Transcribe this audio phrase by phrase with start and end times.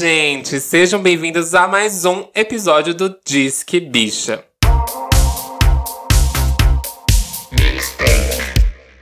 [0.00, 0.60] Gente!
[0.60, 4.42] Sejam bem-vindos a mais um episódio do Disque Bicha.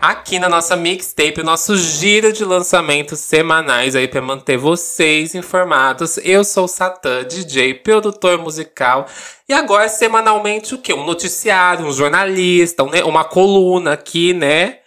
[0.00, 6.18] Aqui na nossa mixtape, o nosso giro de lançamentos semanais aí para manter vocês informados.
[6.24, 9.06] Eu sou o Satã, DJ, produtor musical.
[9.48, 10.92] E agora, semanalmente, o quê?
[10.92, 14.77] Um noticiário, um jornalista, uma coluna aqui, né?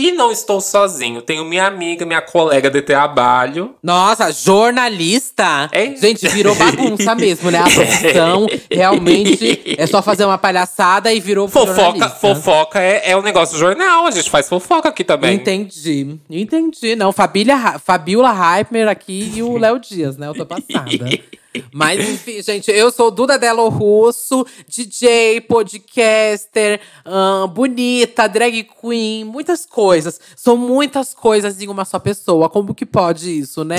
[0.00, 3.74] E não estou sozinho, tenho minha amiga, minha colega de trabalho.
[3.82, 5.68] Nossa, jornalista?
[5.72, 5.96] É.
[5.96, 7.58] Gente, virou bagunça mesmo, né?
[7.58, 12.08] A profissão realmente é só fazer uma palhaçada e virou fofoca.
[12.10, 15.34] Fofoca é, é um negócio jornal, a gente faz fofoca aqui também.
[15.34, 16.94] Entendi, entendi.
[16.94, 20.28] Não, Fabília, Fabiola Hyper aqui e o Léo Dias, né?
[20.28, 21.10] Eu tô passada.
[21.72, 26.80] Mas enfim, gente, eu sou Duda Delo Russo, DJ, podcaster,
[27.52, 30.20] bonita, drag queen, muitas coisas.
[30.36, 32.48] São muitas coisas em uma só pessoa.
[32.48, 33.78] Como que pode isso, né?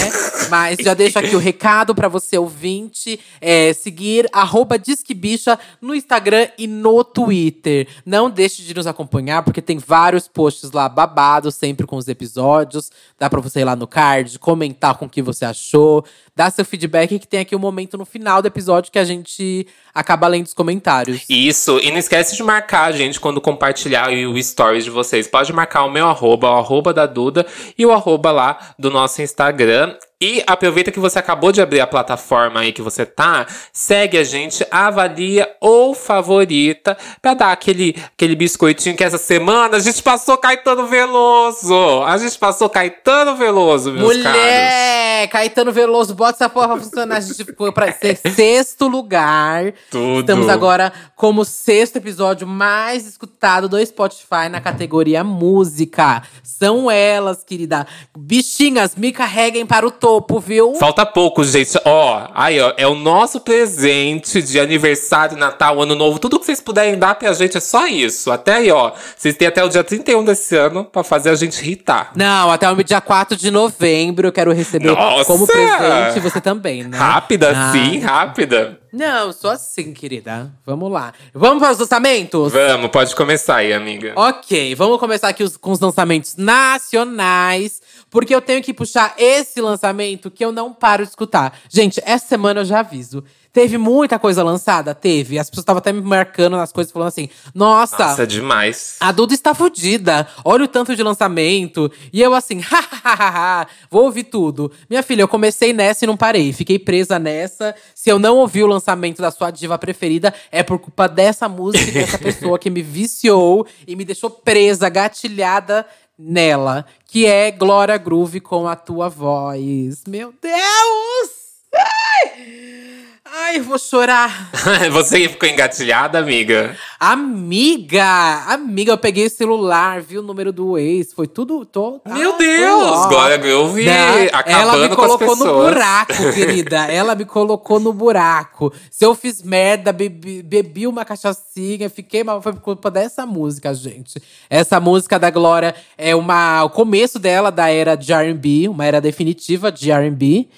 [0.49, 6.47] Mas já deixo aqui o recado para você ouvinte: é, seguir arroba Disquebicha no Instagram
[6.57, 7.87] e no Twitter.
[8.05, 12.91] Não deixe de nos acompanhar, porque tem vários posts lá babados, sempre com os episódios.
[13.17, 16.03] Dá pra você ir lá no card, comentar com o que você achou,
[16.35, 19.65] dar seu feedback, que tem aqui um momento no final do episódio que a gente
[19.93, 21.25] acaba lendo os comentários.
[21.29, 25.27] Isso, e não esquece de marcar gente quando compartilhar o stories de vocês.
[25.27, 27.45] Pode marcar o meu arroba, o arroba da Duda
[27.77, 29.95] e o arroba lá do nosso Instagram.
[30.21, 34.23] E aproveita que você acabou de abrir a plataforma aí que você tá, segue a
[34.25, 40.37] gente, avalia ou favorita para dar aquele, aquele biscoitinho que essa semana a gente passou
[40.37, 42.03] Caetano Veloso.
[42.03, 45.31] A gente passou Caetano Veloso, meus Mulher, caros.
[45.31, 47.15] Caetano Veloso, bota essa porra pra funcionar.
[47.15, 49.71] A gente ficou pra ser sexto lugar.
[49.89, 50.19] Tudo.
[50.19, 56.23] Estamos agora como sexto episódio mais escutado do Spotify na categoria música.
[56.43, 57.87] São elas, querida.
[58.17, 60.73] Bichinhas, me carreguem para o topo topo, viu?
[60.73, 61.79] Falta pouco, gente.
[61.85, 66.17] Ó, aí, ó, é o nosso presente de aniversário, Natal, Ano Novo.
[66.17, 68.31] Tudo que vocês puderem dar pra gente é só isso.
[68.31, 68.91] Até aí, ó.
[69.15, 72.11] Vocês têm até o dia 31 desse ano pra fazer a gente irritar.
[72.15, 75.25] Não, até o dia 4 de novembro eu quero receber Nossa!
[75.25, 76.97] como presente você também, né?
[76.97, 77.71] Rápida, ah.
[77.71, 78.79] sim, rápida.
[78.91, 80.51] Não, sou assim, querida.
[80.65, 81.13] Vamos lá.
[81.33, 82.51] Vamos para os lançamentos?
[82.51, 84.13] Vamos, pode começar aí, amiga.
[84.15, 87.81] Ok, vamos começar aqui os, com os lançamentos nacionais.
[88.09, 91.57] Porque eu tenho que puxar esse lançamento que eu não paro de escutar.
[91.69, 93.23] Gente, essa semana eu já aviso.
[93.51, 94.93] Teve muita coisa lançada?
[94.93, 95.39] Teve.
[95.39, 97.97] As pessoas estavam até me marcando nas coisas, falando assim: Nossa!
[97.97, 98.97] Nossa, demais.
[98.99, 100.27] A Duda está fodida.
[100.45, 101.91] Olha o tanto de lançamento.
[102.13, 104.71] E eu assim, hahaha, vou ouvir tudo.
[104.89, 106.53] Minha filha, eu comecei nessa e não parei.
[106.53, 107.73] Fiquei presa nessa.
[107.95, 111.91] Se eu não ouvi o lançamento da sua diva preferida, é por culpa dessa música,
[111.91, 115.85] dessa pessoa que me viciou e me deixou presa, gatilhada
[116.17, 120.03] nela, que é Glória Groove com a tua voz.
[120.05, 121.29] Meu Deus!
[121.73, 122.88] Ai!
[123.31, 124.49] Ai, eu vou chorar.
[124.91, 126.75] Você ficou engatilhada, amiga?
[126.99, 128.03] Amiga!
[128.47, 131.63] Amiga, eu peguei o celular, vi o número do ex, foi tudo.
[131.63, 133.05] Tô, Meu ah, Deus!
[133.07, 133.87] Glória eu vi
[134.33, 136.85] acabando Ela me colocou no buraco, querida.
[136.91, 138.73] Ela me colocou no buraco.
[138.89, 143.71] Se eu fiz merda, bebi, bebi uma cachaçinha, fiquei mal, foi por culpa dessa música,
[143.75, 144.19] gente.
[144.49, 148.99] Essa música da Glória é uma, o começo dela da era de R&B, uma era
[148.99, 150.49] definitiva de R&B.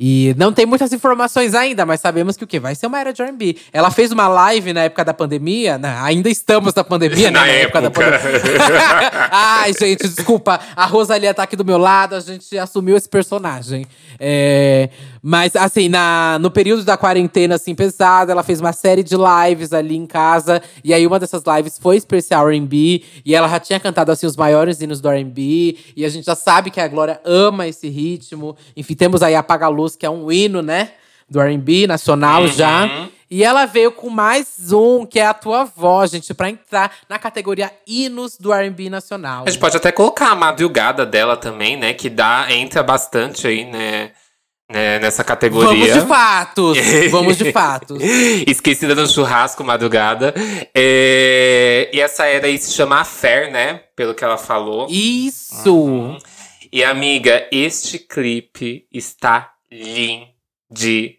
[0.00, 2.60] E não tem muitas informações ainda, mas sabemos que o quê?
[2.60, 3.56] Vai ser uma era de R&B.
[3.72, 5.98] Ela fez uma live na época da pandemia, né?
[6.00, 7.40] ainda estamos na pandemia, né?
[7.40, 7.78] Na, na época.
[7.78, 8.02] época.
[8.02, 9.10] da pandemia.
[9.32, 10.60] Ai, gente, desculpa.
[10.76, 13.86] A Rosalia tá aqui do meu lado, a gente assumiu esse personagem.
[14.20, 14.88] É,
[15.22, 19.72] mas, assim, na, no período da quarentena, assim, pesada, ela fez uma série de lives
[19.72, 20.62] ali em casa.
[20.82, 23.02] E aí, uma dessas lives foi especial R&B.
[23.24, 25.76] E ela já tinha cantado, assim, os maiores hinos do R&B.
[25.96, 28.56] E a gente já sabe que a Glória ama esse ritmo.
[28.76, 30.92] Enfim, temos aí Apaga a Luz, que é um hino, né?
[31.28, 32.48] Do R&B nacional uhum.
[32.48, 33.08] já.
[33.30, 37.18] E ela veio com mais um, que é a tua voz, gente, para entrar na
[37.18, 39.44] categoria hinos do R&B nacional.
[39.46, 41.92] A gente pode até colocar a madrugada dela também, né?
[41.92, 44.12] Que dá, entra bastante aí, né?
[44.72, 45.68] né nessa categoria.
[45.68, 46.78] Vamos de fatos!
[47.12, 48.02] Vamos de fatos.
[48.46, 50.32] Esquecida no churrasco, madrugada.
[50.74, 51.90] É...
[51.92, 53.82] E essa era aí se chama Affair, né?
[53.94, 54.86] Pelo que ela falou.
[54.88, 55.74] Isso!
[55.74, 56.18] Uhum.
[56.72, 61.18] E amiga, este clipe está lindíssimo.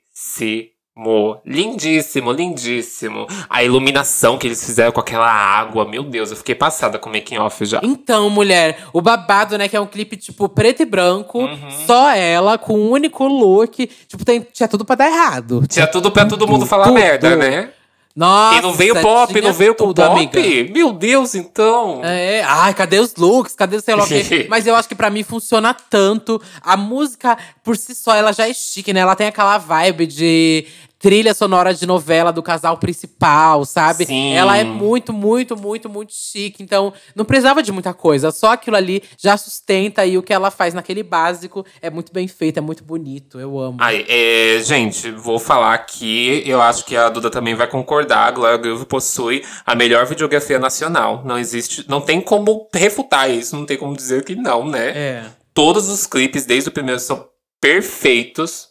[1.46, 3.26] Lindíssimo, lindíssimo.
[3.50, 7.14] A iluminação que eles fizeram com aquela água, meu Deus, eu fiquei passada com o
[7.14, 7.80] making off já.
[7.82, 11.72] Então, mulher, o babado, né, que é um clipe tipo preto e branco, uhum.
[11.88, 13.90] só ela, com um único look.
[14.08, 15.64] Tipo, tem, tinha tudo pra dar errado.
[15.70, 16.96] Tinha tudo pra todo mundo falar tudo.
[16.96, 17.72] merda, né?
[18.20, 20.12] Nossa, e não veio pop, não veio tudo, pop?
[20.12, 20.74] amiga.
[20.74, 22.02] Meu Deus, então.
[22.04, 23.56] É, ai, cadê os looks?
[23.56, 24.46] Cadê o sei lá o quê?
[24.52, 26.42] Mas eu acho que pra mim funciona tanto.
[26.62, 29.00] A música, por si só, ela já é chique, né?
[29.00, 30.68] Ela tem aquela vibe de
[31.00, 34.06] trilha sonora de novela do casal principal, sabe?
[34.06, 34.34] Sim.
[34.34, 36.62] Ela é muito, muito, muito, muito chique.
[36.62, 38.32] Então, não precisava de muita coisa.
[38.32, 42.28] Só aquilo ali já sustenta e o que ela faz naquele básico é muito bem
[42.28, 43.40] feito, é muito bonito.
[43.40, 43.78] Eu amo.
[43.80, 48.28] Ai, é, gente, vou falar aqui, eu acho que a Duda também vai concordar.
[48.28, 51.24] A Glória Groove possui a melhor videografia nacional.
[51.26, 54.90] Não existe, não tem como refutar isso, não tem como dizer que não, né?
[54.90, 55.26] É.
[55.54, 57.26] Todos os clipes, desde o primeiro, são
[57.62, 58.68] perfeitos.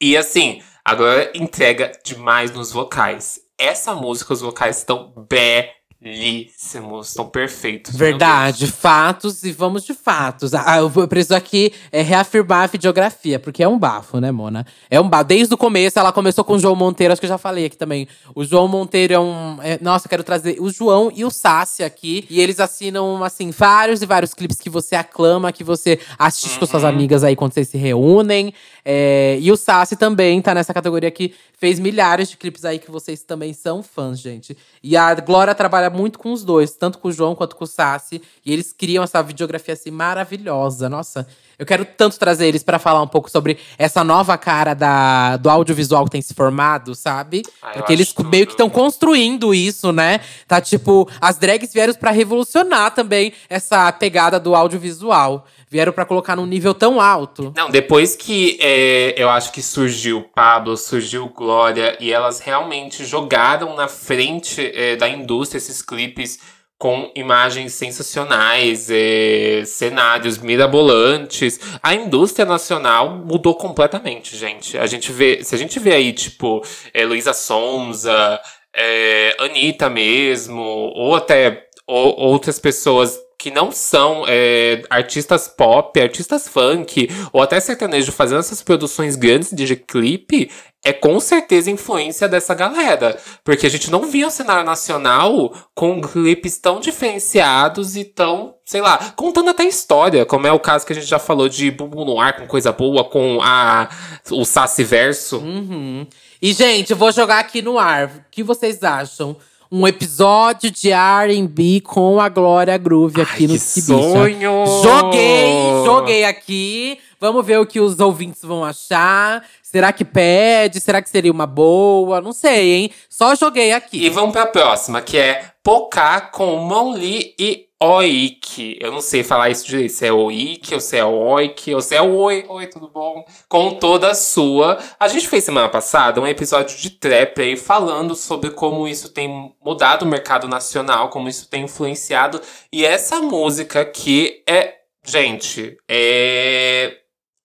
[0.00, 3.42] E assim, a Glória entrega demais nos vocais.
[3.58, 7.94] Essa música, os vocais estão belíssimos, estão perfeitos.
[7.96, 10.54] Verdade, fatos e vamos de fatos.
[10.54, 14.64] Ah, eu preciso aqui é, reafirmar a videografia, porque é um bafo, né, Mona?
[14.88, 15.24] É um bafo.
[15.24, 17.76] Desde o começo, ela começou com o João Monteiro, acho que eu já falei aqui
[17.76, 18.06] também.
[18.32, 19.58] O João Monteiro é um.
[19.60, 22.24] é- nossa, eu quero trazer o João e o Sassi aqui.
[22.30, 26.66] E eles assinam, assim, vários e vários clipes que você aclama, que você assiste com
[26.66, 28.54] suas amigas aí quando vocês se reúnem.
[28.84, 32.90] É, e o Sassi também tá nessa categoria que fez milhares de clipes aí que
[32.90, 34.56] vocês também são fãs, gente.
[34.80, 37.66] E a Glória trabalha muito com os dois, tanto com o João quanto com o
[37.66, 38.22] Sassi.
[38.44, 40.88] E eles criam essa videografia assim maravilhosa.
[40.88, 41.26] Nossa,
[41.58, 45.50] eu quero tanto trazer eles pra falar um pouco sobre essa nova cara da, do
[45.50, 47.42] audiovisual que tem se formado, sabe?
[47.60, 48.64] Ah, Porque eles acho meio que tudo.
[48.66, 50.20] estão construindo isso, né?
[50.46, 55.46] Tá tipo, as drags vieram pra revolucionar também essa pegada do audiovisual.
[55.70, 57.52] Vieram pra colocar num nível tão alto.
[57.54, 63.76] Não, depois que é, eu acho que surgiu Pablo, surgiu Glória, e elas realmente jogaram
[63.76, 66.38] na frente é, da indústria esses clipes
[66.78, 71.58] com imagens sensacionais, é, cenários mirabolantes.
[71.82, 74.78] A indústria nacional mudou completamente, gente.
[74.78, 76.62] A gente vê, se a gente vê aí, tipo,
[76.94, 78.40] é, Luísa Sonza,
[78.72, 86.48] é, Anitta mesmo, ou até ou- outras pessoas que não são é, artistas pop, artistas
[86.48, 90.50] funk, ou até sertanejo fazendo essas produções grandes de clipe,
[90.84, 93.16] é com certeza influência dessa galera.
[93.44, 98.80] Porque a gente não via o cenário nacional com clipes tão diferenciados e tão, sei
[98.80, 102.04] lá, contando até história, como é o caso que a gente já falou de Bumbum
[102.04, 103.88] no Ar com coisa boa, com a,
[104.32, 105.38] o Saci Verso.
[105.38, 106.04] Uhum.
[106.42, 108.06] E, gente, eu vou jogar aqui no ar.
[108.06, 109.36] O que vocês acham?
[109.70, 114.64] Um episódio de R&B com a Glória Groove aqui Ai, no que sonho!
[114.82, 116.98] Joguei, joguei aqui.
[117.20, 119.44] Vamos ver o que os ouvintes vão achar.
[119.62, 120.80] Será que pede?
[120.80, 122.18] Será que seria uma boa?
[122.18, 122.90] Não sei, hein?
[123.10, 124.06] Só joguei aqui.
[124.06, 128.76] E vamos pra próxima, que é Pocá com Monli e Oik.
[128.80, 131.94] Eu não sei falar isso direito, se é Oik, ou se é Oik, ou se
[131.94, 133.24] é Oi, Oi, tudo bom?
[133.48, 134.78] Com toda a sua.
[134.98, 139.54] A gente fez semana passada um episódio de trap aí falando sobre como isso tem
[139.64, 142.40] mudado o mercado nacional, como isso tem influenciado.
[142.72, 146.98] E essa música aqui é, gente, é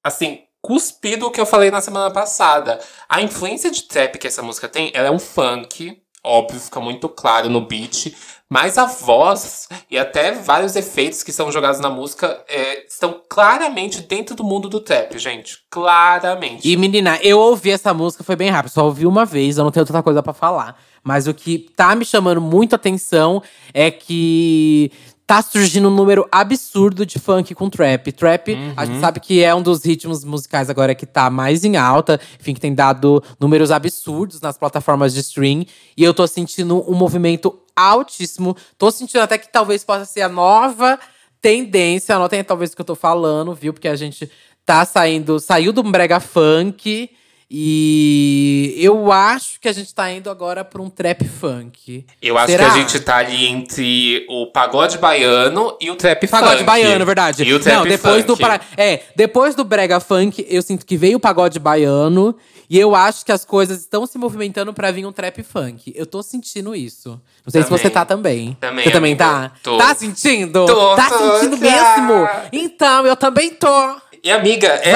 [0.04, 2.80] assim, cuspido o que eu falei na semana passada.
[3.08, 7.08] A influência de trap que essa música tem, ela é um funk, óbvio, fica muito
[7.08, 8.16] claro no beat,
[8.54, 14.00] mas a voz e até vários efeitos que são jogados na música é, estão claramente
[14.04, 15.58] dentro do mundo do trap, gente.
[15.72, 16.70] Claramente.
[16.70, 18.72] E, menina, eu ouvi essa música, foi bem rápido.
[18.72, 20.80] Só ouvi uma vez, eu não tenho tanta coisa pra falar.
[21.04, 23.42] Mas o que tá me chamando muito atenção
[23.74, 24.92] é que
[25.34, 28.12] tá surgindo um número absurdo de funk com trap.
[28.12, 31.76] Trap, a gente sabe que é um dos ritmos musicais agora que tá mais em
[31.76, 32.22] alta.
[32.40, 35.66] Enfim, que tem dado números absurdos nas plataformas de stream.
[35.98, 38.56] E eu tô sentindo um movimento altíssimo.
[38.78, 41.00] Tô sentindo até que talvez possa ser a nova
[41.42, 42.16] tendência.
[42.16, 43.74] Anotem talvez o que eu tô falando, viu?
[43.74, 44.30] Porque a gente
[44.64, 47.10] tá saindo, saiu do brega funk
[47.56, 52.04] e eu acho que a gente tá indo agora pra um trap funk.
[52.20, 52.66] Eu acho Será?
[52.66, 56.64] que a gente tá ali entre o pagode baiano e o trap Pagode funk.
[56.64, 57.44] baiano, verdade.
[57.44, 58.42] E o trap Não, depois do funk.
[58.42, 58.60] para...
[58.76, 62.36] é, depois do brega funk, eu sinto que veio o pagode baiano
[62.68, 65.94] e eu acho que as coisas estão se movimentando pra vir um trap funk.
[65.96, 67.10] Eu tô sentindo isso.
[67.46, 67.84] Não sei se Também.
[67.84, 68.58] você tá também.
[68.60, 69.52] Também, Você também tá?
[69.62, 69.78] Tô.
[69.78, 70.66] Tá sentindo?
[70.66, 72.28] Tô, tá tô, sentindo mesmo?
[72.52, 73.96] Então, eu também tô.
[74.26, 74.94] E amiga, é,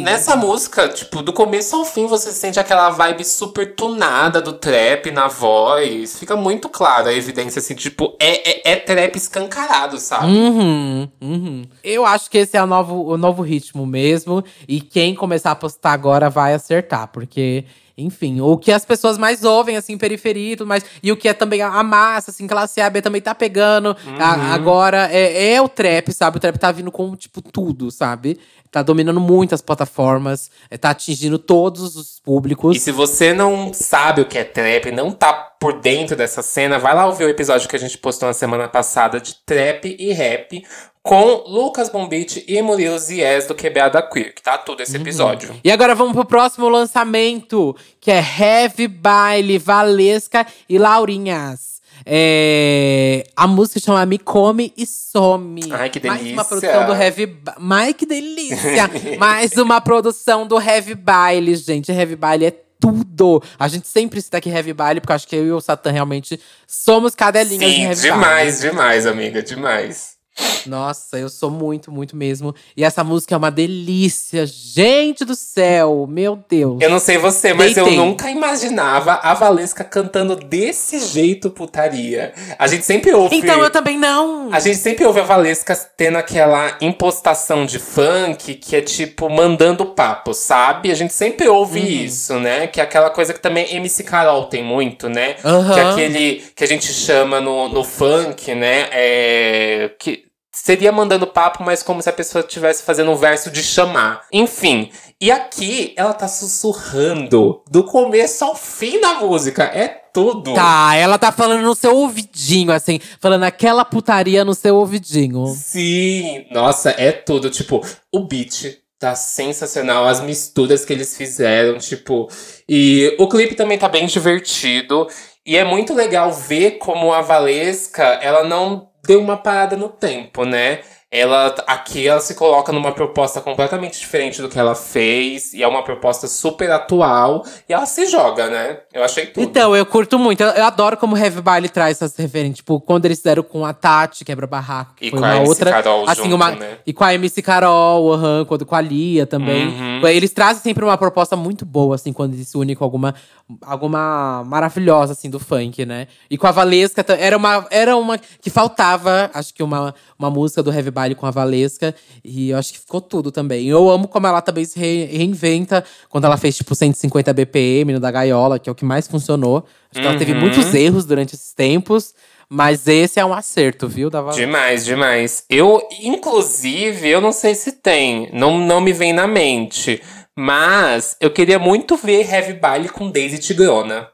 [0.00, 5.10] nessa música, tipo, do começo ao fim você sente aquela vibe super tunada do trap
[5.10, 6.18] na voz.
[6.18, 10.28] Fica muito clara a evidência, assim, tipo, é, é, é trap escancarado, sabe?
[10.32, 11.62] Uhum, uhum.
[11.84, 14.42] Eu acho que esse é o novo, o novo ritmo mesmo.
[14.66, 17.66] E quem começar a postar agora vai acertar, porque
[17.98, 20.82] enfim, o que as pessoas mais ouvem, assim, periferia e tudo mais.
[21.02, 23.88] E o que é também a massa, assim, classe A, B também tá pegando.
[24.06, 24.16] Uhum.
[24.18, 26.38] A- agora é, é o trap, sabe?
[26.38, 28.38] O trap tá vindo com, tipo, tudo, sabe?
[28.70, 32.76] Tá dominando muitas plataformas, é, tá atingindo todos os públicos.
[32.76, 36.78] E se você não sabe o que é trap, não tá por dentro dessa cena,
[36.78, 40.12] vai lá ouvir o episódio que a gente postou na semana passada de trap e
[40.12, 40.62] rap
[41.02, 45.58] com Lucas Bombite e Murilo Zies do QBA da Queer, que tá tudo esse episódio.
[45.64, 51.79] E agora vamos pro próximo lançamento, que é Heavy Baile, Valesca e Laurinhas.
[52.04, 55.62] É, a música chama Me Come e Some.
[55.72, 56.34] Ai, que Mais delícia.
[56.36, 57.38] uma produção do Heavy
[57.70, 58.90] Ai, que delícia!
[59.18, 61.90] Mais uma produção do Heavy Baile, gente.
[61.92, 63.42] Heavy Baile é tudo.
[63.58, 65.90] A gente sempre cita aqui Heavy Baile, porque eu acho que eu e o Satã
[65.90, 68.02] realmente somos cadelinhas de Sim, Heavy Baile.
[68.22, 70.19] demais, demais, amiga, demais.
[70.66, 72.54] Nossa, eu sou muito, muito mesmo.
[72.76, 74.44] E essa música é uma delícia.
[74.46, 76.78] Gente do céu, meu Deus.
[76.80, 77.94] Eu não sei você, mas Deitei.
[77.98, 82.32] eu nunca imaginava a Valesca cantando desse jeito putaria.
[82.58, 83.36] A gente sempre ouve.
[83.36, 84.52] Então eu também não.
[84.52, 89.86] A gente sempre ouve a Valesca tendo aquela impostação de funk que é tipo mandando
[89.86, 90.90] papo, sabe?
[90.90, 91.86] A gente sempre ouve Uhum.
[91.86, 92.66] isso, né?
[92.66, 95.36] Que é aquela coisa que também MC Carol tem muito, né?
[95.44, 95.72] Aham.
[95.74, 98.88] Que é aquele que a gente chama no, no funk, né?
[98.92, 103.62] É, que seria mandando papo, mas como se a pessoa estivesse fazendo um verso de
[103.62, 104.22] chamar.
[104.32, 104.90] Enfim.
[105.20, 109.64] E aqui ela tá sussurrando do começo ao fim da música.
[109.64, 110.54] É tudo.
[110.54, 115.46] Tá, ela tá falando no seu ouvidinho, assim, falando aquela putaria no seu ouvidinho.
[115.46, 117.50] Sim, nossa, é tudo.
[117.50, 122.28] Tipo, o beat tá sensacional, as misturas que eles fizeram, tipo.
[122.68, 125.06] E o clipe também tá bem divertido.
[125.46, 130.44] E é muito legal ver como a Valesca, ela não deu uma parada no tempo,
[130.44, 130.80] né?
[131.12, 135.66] Ela aqui ela se coloca numa proposta completamente diferente do que ela fez, e é
[135.66, 138.78] uma proposta super atual, e ela se joga, né?
[138.92, 139.42] Eu achei tudo.
[139.42, 140.40] Então, eu curto muito.
[140.40, 142.58] Eu, eu adoro como o Heavy Baile traz essas referências.
[142.58, 144.94] Tipo, quando eles fizeram com a Tati, Quebra Barraco.
[144.94, 145.70] que E foi com a MC outra.
[145.70, 146.78] Carol assim, junto, uma, né?
[146.86, 149.66] E com a MC Carol, aham, quando com a Lia também.
[149.66, 150.06] Uhum.
[150.06, 153.14] Eles trazem sempre uma proposta muito boa, assim, quando eles se unem com alguma,
[153.62, 156.06] alguma maravilhosa, assim, do funk, né?
[156.30, 160.62] E com a Valesca, era uma, era uma que faltava, acho que uma, uma música
[160.62, 161.94] do Heavy Baile com a Valesca.
[162.24, 163.66] E eu acho que ficou tudo também.
[163.66, 168.00] Eu amo como ela também se re- reinventa quando ela fez, tipo, 150 BPM no
[168.00, 169.64] da Gaiola, que é o que mais funcionou.
[169.90, 170.40] Acho que ela teve Uhum.
[170.40, 172.14] muitos erros durante esses tempos.
[172.52, 174.10] Mas esse é um acerto, viu?
[174.10, 174.44] Da Valesca.
[174.44, 175.44] Demais, demais.
[175.48, 180.02] Eu, inclusive, eu não sei se tem, não, não me vem na mente.
[180.36, 184.08] Mas eu queria muito ver Heavy Baile com Daisy Tigrona.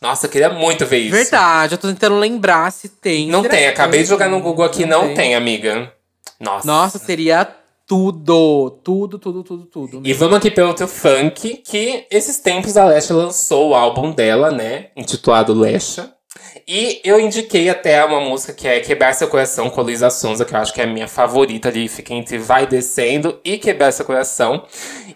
[0.00, 1.10] Nossa, eu queria muito ver isso.
[1.14, 3.28] Verdade, eu tô tentando lembrar se tem.
[3.28, 5.34] Não Será tem, acabei de jogar no Google aqui, não, tem.
[5.34, 5.92] amiga.
[6.40, 6.66] Nossa.
[6.66, 7.44] Nossa, seria
[7.86, 8.70] tudo.
[8.82, 10.02] Tudo, tudo, tudo, tudo.
[10.04, 14.50] E vamos aqui pelo outro funk, que esses tempos a Lesha lançou o álbum dela,
[14.50, 14.86] né?
[14.96, 16.12] Intitulado Lesha.
[16.66, 20.44] E eu indiquei até uma música que é Quebrar Seu Coração com a Luísa Sonza,
[20.44, 23.92] que eu acho que é a minha favorita ali, fica entre Vai Descendo e Quebrar
[23.92, 24.64] Seu Coração.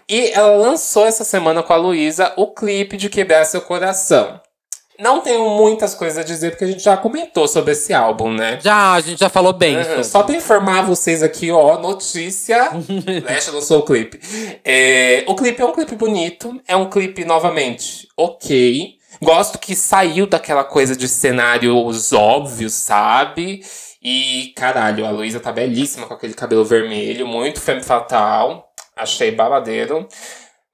[0.07, 4.39] E ela lançou essa semana com a Luísa o clipe de Quebrar Seu Coração.
[4.99, 8.59] Não tenho muitas coisas a dizer, porque a gente já comentou sobre esse álbum, né?
[8.61, 9.83] Já, a gente já falou bem.
[9.83, 10.03] Sobre.
[10.03, 12.71] Só pra informar vocês aqui, ó, notícia.
[13.25, 14.19] Lesha lançou o clipe.
[14.65, 18.97] É, o clipe é um clipe bonito, é um clipe, novamente, ok.
[19.21, 23.61] Gosto que saiu daquela coisa de cenários óbvios, sabe?
[24.01, 28.71] E, caralho, a Luísa tá belíssima com aquele cabelo vermelho, muito femme fatal.
[28.95, 30.07] Achei babadeiro.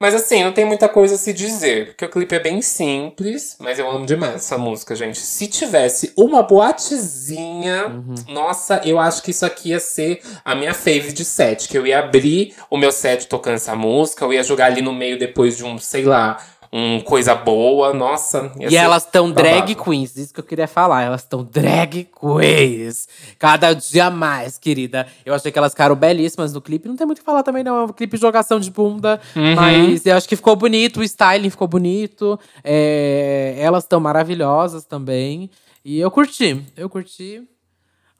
[0.00, 3.56] Mas assim, não tem muita coisa a se dizer, porque o clipe é bem simples,
[3.60, 5.18] mas eu amo demais essa música, gente.
[5.18, 11.12] Se tivesse uma boatezinha, nossa, eu acho que isso aqui ia ser a minha fave
[11.12, 14.66] de set, que eu ia abrir o meu set tocando essa música, eu ia jogar
[14.66, 16.44] ali no meio depois de um, sei lá,
[16.76, 18.50] um coisa boa, nossa.
[18.58, 21.02] E elas estão drag queens, isso que eu queria falar.
[21.02, 23.06] Elas estão drag queens.
[23.38, 25.06] Cada dia mais, querida.
[25.24, 26.88] Eu achei que elas ficaram belíssimas no clipe.
[26.88, 27.76] Não tem muito o que falar também, não.
[27.76, 29.20] É um clipe de jogação de bunda.
[29.36, 29.54] Uhum.
[29.54, 32.40] Mas eu acho que ficou bonito, o styling ficou bonito.
[32.64, 35.48] É, elas estão maravilhosas também.
[35.84, 37.40] E eu curti, eu curti.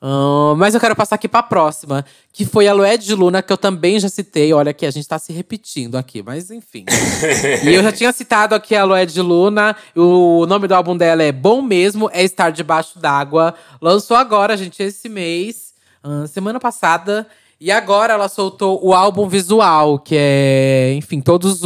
[0.06, 3.50] Ahn, mas eu quero passar aqui pra próxima, que foi a Lued de Luna, que
[3.50, 4.52] eu também já citei.
[4.52, 6.84] Olha que a gente tá se repetindo aqui, mas enfim.
[7.64, 9.75] e eu já tinha citado aqui a Lued de Luna.
[9.96, 13.54] O nome do álbum dela é Bom Mesmo, é Estar Debaixo d'Água.
[13.80, 15.73] Lançou agora, gente, esse mês,
[16.04, 17.26] ahn, semana passada.
[17.58, 21.62] E agora ela soltou o álbum visual, que é, enfim, todas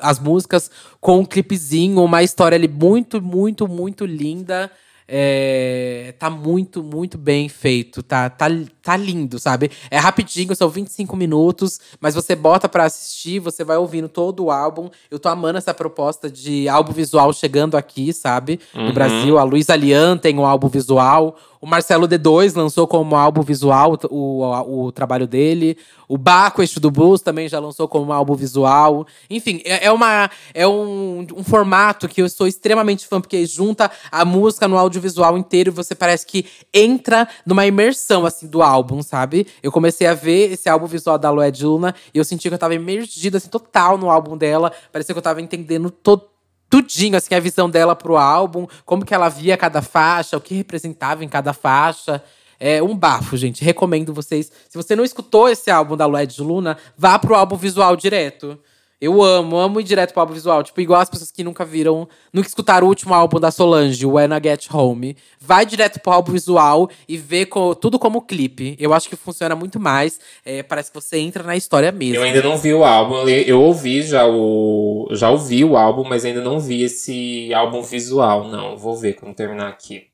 [0.00, 0.68] as músicas
[1.00, 4.68] com um clipezinho, uma história ali muito, muito, muito linda.
[5.10, 8.02] É, tá muito, muito bem feito.
[8.02, 8.46] Tá, tá,
[8.82, 9.70] tá lindo, sabe?
[9.90, 14.50] É rapidinho, são 25 minutos, mas você bota para assistir, você vai ouvindo todo o
[14.50, 14.90] álbum.
[15.10, 18.60] Eu tô amando essa proposta de álbum visual chegando aqui, sabe?
[18.74, 18.92] No Uhum.
[18.92, 19.38] Brasil.
[19.38, 21.36] A Luísa Lian tem um álbum visual.
[21.60, 25.76] O Marcelo D2 lançou como álbum visual o, o, o trabalho dele.
[26.06, 29.06] O Baco, Eixo do Blues, também já lançou como álbum visual.
[29.28, 33.90] Enfim, é, é uma, é um, um formato que eu sou extremamente fã, porque junta
[34.10, 39.02] a música no audiovisual inteiro e você parece que entra numa imersão, assim, do álbum,
[39.02, 39.46] sabe?
[39.62, 42.54] Eu comecei a ver esse álbum visual da Loé de Luna e eu senti que
[42.54, 44.72] eu tava imergida, assim, total no álbum dela.
[44.92, 46.22] Parecia que eu tava entendendo todo
[46.68, 50.54] tudinho, assim, a visão dela pro álbum, como que ela via cada faixa, o que
[50.54, 52.22] representava em cada faixa.
[52.60, 53.64] É um bafo, gente.
[53.64, 54.50] Recomendo vocês.
[54.68, 58.58] Se você não escutou esse álbum da Lued Luna, vá pro álbum visual direto.
[59.00, 60.62] Eu amo, amo ir direto pro álbum visual.
[60.64, 64.14] Tipo, igual as pessoas que nunca viram, nunca escutaram o último álbum da Solange, o
[64.14, 65.16] When I Get Home.
[65.40, 68.76] Vai direto pro álbum visual e vê co- tudo como clipe.
[68.78, 70.18] Eu acho que funciona muito mais.
[70.44, 72.16] É, parece que você entra na história mesmo.
[72.16, 75.06] Eu ainda não vi o álbum, eu ouvi já o.
[75.12, 78.76] Já ouvi o álbum, mas ainda não vi esse álbum visual, não.
[78.76, 80.07] Vou ver quando terminar aqui.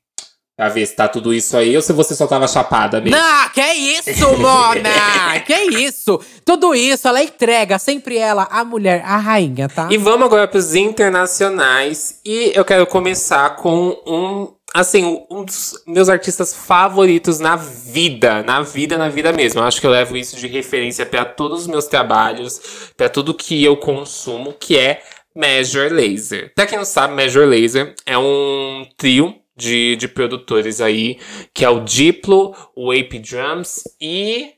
[0.57, 3.17] Pra ver se tá tudo isso aí ou se você só tava chapada mesmo.
[3.17, 5.39] Não, que isso, Mona!
[5.45, 6.17] que isso?
[6.45, 9.89] Tudo isso, ela entrega, sempre ela, a mulher, a rainha, tá?
[9.91, 12.21] E vamos agora pros internacionais.
[12.25, 14.55] E eu quero começar com um.
[14.73, 18.41] Assim, um dos meus artistas favoritos na vida.
[18.43, 19.59] Na vida, na vida mesmo.
[19.59, 22.61] Eu acho que eu levo isso de referência pra todos os meus trabalhos,
[22.95, 25.01] pra tudo que eu consumo, que é
[25.35, 26.53] Major Laser.
[26.55, 31.17] Pra quem não sabe, Major Laser é um trio de, de produtores aí,
[31.53, 34.53] que é o Diplo, o AP Drums e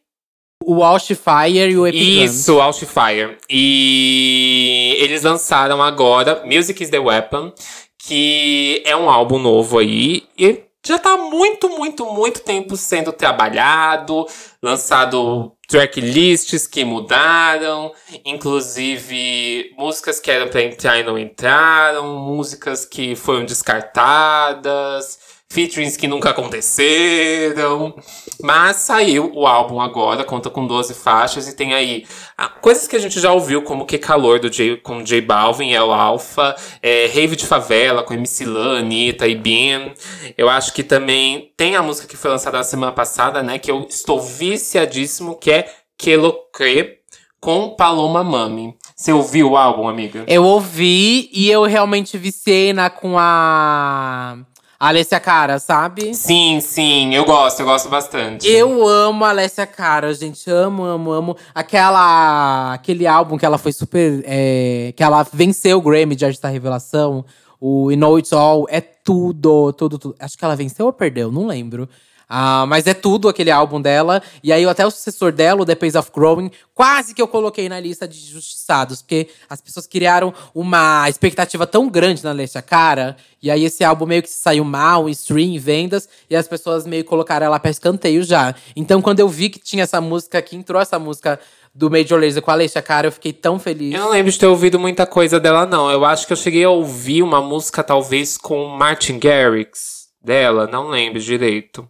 [0.63, 2.34] O Wildfire e o Epigrams.
[2.39, 3.38] isso, Outfire.
[3.50, 7.54] E eles lançaram agora Music is the Weapon,
[8.00, 10.24] que é um álbum novo aí.
[10.38, 14.25] E já tá muito, muito, muito tempo sendo trabalhado,
[14.62, 17.94] lançado tracklists que mudaram,
[18.25, 26.08] inclusive músicas que eram pra entrar e não entraram, músicas que foram descartadas, featurings que
[26.08, 27.96] nunca aconteceram.
[28.42, 32.06] Mas saiu o álbum agora, conta com 12 faixas e tem aí
[32.38, 35.72] ah, coisas que a gente já ouviu, como Que Calor do J, com J Balvin,
[35.72, 39.94] El Alpha, é, Rave de Favela com MC Lan, Anitta e Bien.
[40.38, 43.57] Eu acho que também tem a música que foi lançada na semana passada, né?
[43.57, 46.98] Que eu estou viciadíssimo, que é Que Lo Que
[47.40, 48.75] com Paloma Mami.
[48.96, 50.24] Você ouviu o álbum, amiga?
[50.27, 54.40] Eu ouvi e eu realmente viciei na, com a
[54.79, 56.13] Alessia Cara, sabe?
[56.13, 58.48] Sim, sim, eu gosto, eu gosto bastante.
[58.48, 60.50] Eu amo a Alessia Cara, gente.
[60.51, 61.37] Amo, amo, amo.
[61.53, 64.24] Aquela, aquele álbum que ela foi super.
[64.25, 67.25] é, que ela venceu o Grammy de Artista Revelação.
[67.59, 68.68] O You Know It's All.
[68.70, 70.16] É tudo, tudo, tudo.
[70.20, 71.90] Acho que ela venceu ou perdeu, não lembro.
[72.29, 74.22] Ah, mas é tudo aquele álbum dela.
[74.44, 77.70] E aí, até o sucessor dela, o The Pace of Growing, quase que eu coloquei
[77.70, 79.01] na lista de justiçados.
[79.01, 83.16] Porque as pessoas criaram uma expectativa tão grande na Alessia Cara.
[83.42, 86.09] E aí, esse álbum meio que saiu mal em stream, em vendas.
[86.29, 88.53] E as pessoas meio colocaram ela pra escanteio já.
[88.75, 91.40] Então, quando eu vi que tinha essa música, que entrou essa música
[91.74, 93.94] do Major Lazer com a Alessia Cara, eu fiquei tão feliz.
[93.94, 95.90] Eu não lembro de ter ouvido muita coisa dela, não.
[95.90, 100.68] Eu acho que eu cheguei a ouvir uma música, talvez, com Martin Garrix dela.
[100.68, 101.87] Não lembro direito.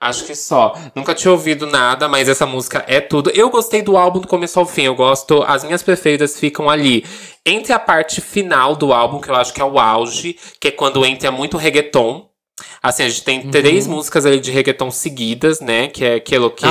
[0.00, 0.74] Acho que só.
[0.94, 3.30] Nunca tinha ouvido nada, mas essa música é tudo.
[3.30, 4.82] Eu gostei do álbum do começo ao fim.
[4.82, 5.42] Eu gosto.
[5.42, 7.04] As minhas preferidas ficam ali.
[7.44, 10.70] Entre a parte final do álbum, que eu acho que é o auge, que é
[10.70, 12.28] quando entra muito reggaeton.
[12.82, 13.50] Assim, a gente tem Uhum.
[13.50, 15.88] três músicas ali de reggaeton seguidas, né?
[15.88, 16.64] Que é Que Lo Que,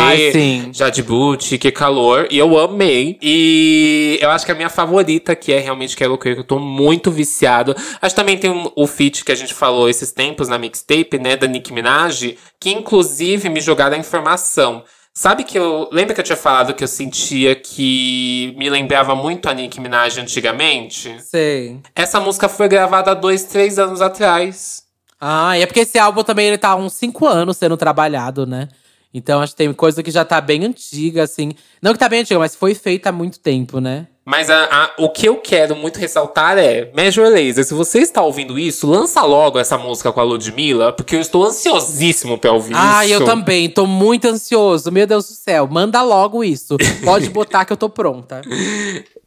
[1.72, 2.28] Calor.
[2.32, 3.18] E eu amei.
[3.22, 6.44] E eu acho que a minha favorita, que é realmente Que Lo Que, que eu
[6.44, 7.76] tô muito viciado.
[8.02, 11.20] Acho que também tem um- o feat que a gente falou esses tempos na mixtape,
[11.20, 11.36] né?
[11.36, 12.36] Da Nicki Minaj.
[12.60, 14.84] Que inclusive me jogaram a informação.
[15.14, 15.88] Sabe que eu.
[15.94, 20.20] Lembra que eu tinha falado que eu sentia que me lembrava muito a Nicki Minaj
[20.20, 21.16] antigamente?
[21.22, 21.78] Sei.
[21.96, 24.84] Essa música foi gravada há dois, três anos atrás.
[25.28, 28.46] Ah, e é porque esse álbum também ele tá há uns cinco anos sendo trabalhado,
[28.46, 28.68] né?
[29.12, 31.54] Então acho que tem coisa que já tá bem antiga, assim.
[31.82, 34.06] Não que tá bem antiga, mas foi feita há muito tempo, né?
[34.28, 38.24] Mas a- a- o que eu quero muito ressaltar é, Major Lazer, se você está
[38.24, 42.74] ouvindo isso, lança logo essa música com a Ludmilla, porque eu estou ansiosíssimo pra ouvir
[42.76, 43.14] Ah, isso.
[43.14, 43.70] eu também.
[43.70, 44.92] Tô muito ansioso.
[44.92, 45.68] Meu Deus do céu.
[45.70, 46.76] Manda logo isso.
[47.04, 48.42] Pode botar que eu tô pronta.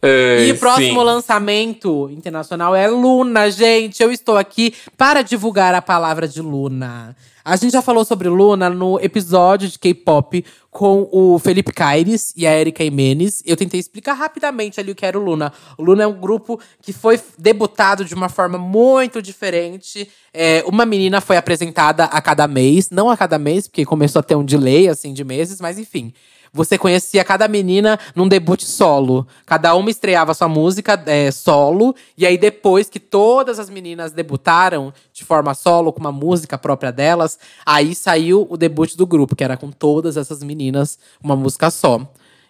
[0.02, 1.06] É, E o próximo sim.
[1.06, 4.02] lançamento internacional é Luna, gente.
[4.02, 7.14] Eu estou aqui para divulgar a palavra de Luna.
[7.44, 12.46] A gente já falou sobre Luna no episódio de K-pop com o Felipe Caires e
[12.46, 13.42] a Erika Imenes.
[13.44, 15.52] Eu tentei explicar rapidamente ali o que era o Luna.
[15.76, 20.08] O Luna é um grupo que foi debutado de uma forma muito diferente.
[20.32, 24.22] É, uma menina foi apresentada a cada mês, não a cada mês, porque começou a
[24.22, 26.12] ter um delay assim de meses, mas enfim.
[26.52, 29.26] Você conhecia cada menina num debut solo.
[29.46, 31.94] Cada uma estreava sua música é, solo.
[32.16, 36.90] E aí, depois que todas as meninas debutaram de forma solo, com uma música própria
[36.90, 41.70] delas, aí saiu o debut do grupo, que era com todas essas meninas, uma música
[41.70, 42.00] só.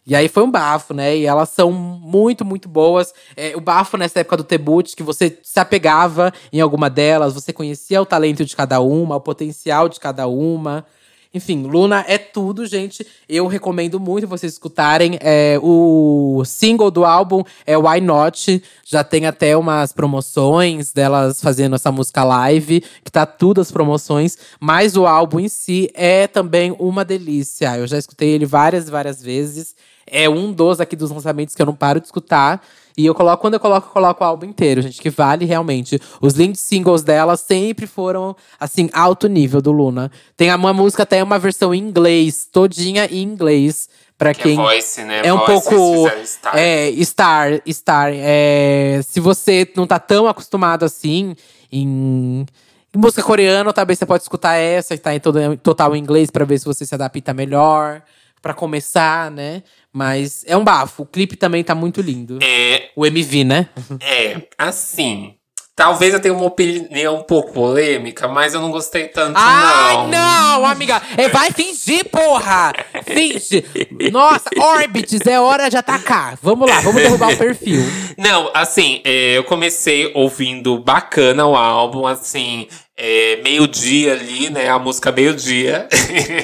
[0.09, 1.15] E aí foi um bafo, né?
[1.19, 3.13] E elas são muito, muito boas.
[3.37, 7.53] É, o bafo nessa época do debut, que você se apegava em alguma delas, você
[7.53, 10.87] conhecia o talento de cada uma, o potencial de cada uma.
[11.33, 13.07] Enfim, Luna é tudo, gente.
[13.29, 15.19] Eu recomendo muito vocês escutarem.
[15.21, 18.63] É, o single do álbum é Why Not.
[18.85, 24.39] Já tem até umas promoções delas fazendo essa música live, que tá tudo as promoções.
[24.59, 27.77] Mas o álbum em si é também uma delícia.
[27.77, 29.75] Eu já escutei ele várias e várias vezes.
[30.07, 32.63] É um dos aqui dos lançamentos que eu não paro de escutar.
[32.99, 36.01] E eu coloco, quando eu coloco, eu coloco o álbum inteiro, gente, que vale realmente.
[36.21, 40.11] Os lead singles dela sempre foram, assim, alto nível do Luna.
[40.37, 43.89] Tem uma música, até uma versão em inglês, todinha em inglês.
[44.19, 45.21] Pra Que quem é voice, né?
[45.25, 46.11] é um Voice, pouco.
[46.25, 46.59] Star.
[46.59, 48.11] É, Star, Star.
[48.13, 51.37] É, se você não tá tão acostumado assim
[51.71, 52.45] em,
[52.93, 56.33] em música coreana, talvez você pode escutar essa e tá em todo, total em inglês
[56.33, 58.03] pra ver se você se adapta melhor.
[58.43, 59.65] Pra começar, né?
[59.99, 61.03] Mas é um bafo.
[61.03, 62.39] O clipe também tá muito lindo.
[62.41, 63.69] É, O MV, né?
[64.01, 65.35] é, assim.
[65.75, 70.09] Talvez eu tenha uma opinião um pouco polêmica, mas eu não gostei tanto, Ai, não.
[70.09, 71.01] não, amiga.
[71.17, 72.73] É, vai fingir, porra!
[73.05, 73.65] Finge.
[74.11, 76.37] Nossa, Orbits, é hora de atacar.
[76.43, 77.81] Vamos lá, vamos derrubar o perfil.
[78.17, 82.67] Não, assim, é, eu comecei ouvindo bacana o álbum, assim,
[82.99, 84.69] é, meio-dia ali, né?
[84.69, 85.89] A música meio-dia.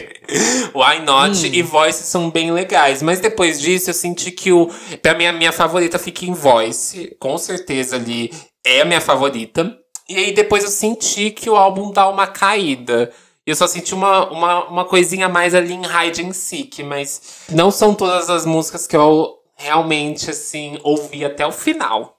[0.73, 3.03] Why Not e Voice são bem legais.
[3.03, 4.71] Mas depois disso, eu senti que o.
[5.03, 7.17] Pra mim, a minha favorita fica em Voice.
[7.19, 8.31] Com certeza ali
[8.65, 9.77] é a minha favorita.
[10.09, 13.11] E aí depois eu senti que o álbum dá uma caída.
[13.45, 17.71] Eu só senti uma, uma, uma coisinha mais ali em Hide and Seek, mas não
[17.71, 22.17] são todas as músicas que eu realmente, assim, ouvi até o final.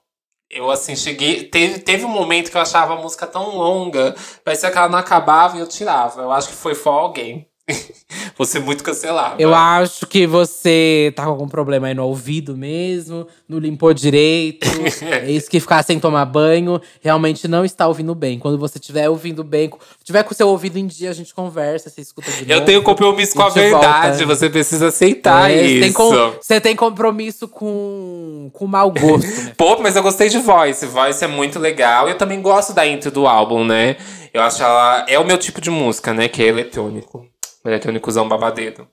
[0.50, 1.48] Eu, assim, cheguei.
[1.48, 4.98] Teve, teve um momento que eu achava a música tão longa, parecia que ela não
[4.98, 6.22] acabava e eu tirava.
[6.22, 7.48] Eu acho que foi For Alguém.
[8.36, 9.36] Vou ser muito cancelado.
[9.40, 14.66] Eu acho que você tá com algum problema aí no ouvido mesmo, não limpou direito.
[15.02, 18.38] é isso que ficar sem tomar banho, realmente não está ouvindo bem.
[18.38, 19.70] Quando você estiver ouvindo bem,
[20.04, 22.52] tiver com o seu ouvido em dia, a gente conversa, você escuta de novo.
[22.52, 24.36] Eu tenho compromisso com a verdade, volta.
[24.36, 25.80] você precisa aceitar É, você, isso.
[25.82, 29.54] tem com- você tem compromisso com, com mau gosto, né?
[29.58, 30.84] Pô, mas eu gostei de Voice.
[30.86, 32.08] Voice é muito legal.
[32.08, 33.96] Eu também gosto da intro do álbum, né?
[34.32, 35.04] Eu acho ela.
[35.08, 36.28] É o meu tipo de música, né?
[36.28, 37.26] Que é eletrônico.
[37.70, 38.88] Eletrônicozão babadeiro.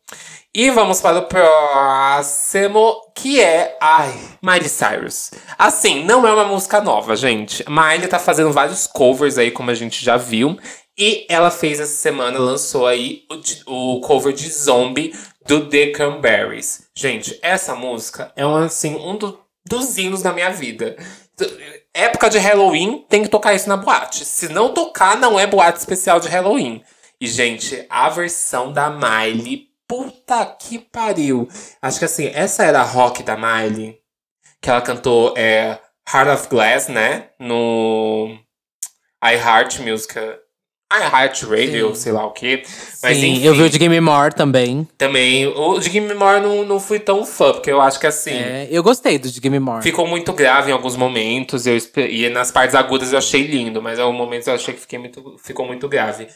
[0.54, 3.78] E vamos para o próximo, que é.
[3.82, 5.32] Ai, Miley Cyrus.
[5.58, 7.64] Assim, não é uma música nova, gente.
[7.70, 10.58] Miley tá fazendo vários covers aí, como a gente já viu.
[10.98, 13.24] E ela fez essa semana, lançou aí
[13.68, 15.12] o, o cover de Zombie
[15.48, 16.84] do The Cranberries.
[16.96, 20.96] Gente, essa música é um, assim, um do- dos hinos da minha vida.
[21.96, 24.24] Época de Halloween, tem que tocar isso na boate.
[24.24, 26.84] Se não tocar, não é boate especial de Halloween.
[27.24, 31.48] E, gente, a versão da Miley, puta que pariu.
[31.82, 33.98] Acho que assim, essa era a rock da Miley.
[34.62, 35.80] Que ela cantou é,
[36.14, 37.30] Heart of Glass, né?
[37.40, 38.38] No
[39.24, 40.14] iHeart Music.
[40.92, 42.02] iHeart Radio, Sim.
[42.02, 42.64] sei lá o quê.
[43.02, 44.86] Mas Sim, enfim, eu vi o de Game More também.
[44.98, 45.48] também.
[45.48, 48.32] O de Game More não, não fui tão fã, porque eu acho que assim.
[48.32, 49.82] É, eu gostei do de Game More.
[49.82, 51.66] Ficou muito grave em alguns momentos.
[51.66, 54.82] Eu, e nas partes agudas eu achei lindo, mas em alguns momentos eu achei que
[54.82, 56.28] fiquei muito, ficou muito grave.